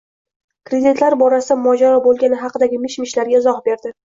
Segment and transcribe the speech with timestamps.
[0.69, 3.95] kreditlar borasida mojaro bo'lgani haqidagi mish -mishlarga izoh berdi